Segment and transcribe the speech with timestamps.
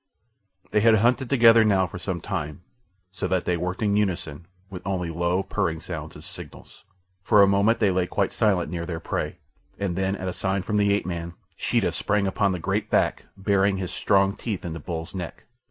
[0.71, 2.63] They had hunted together now for some time,
[3.11, 6.83] so that they worked in unison, with only low, purring sounds as signals.
[7.21, 9.37] For a moment they lay quite silent near their prey,
[9.77, 13.25] and then at a sign from the ape man Sheeta sprang upon the great back,
[13.37, 15.45] burying his strong teeth in the bull's neck.